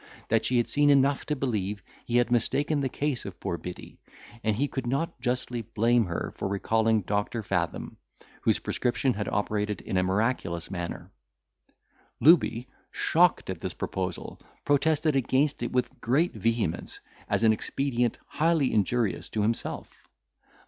[0.29, 3.99] That she had seen enough to believe he had mistaken the case of poor Biddy,
[4.43, 7.97] and he could not justly blame her for recalling Doctor Fathom,
[8.41, 11.11] whose prescription had operated in a miraculous manner.
[12.19, 16.99] Looby, shocked at this proposal, protested against it with great vehemence,
[17.29, 19.93] as an expedient highly injurious to himself.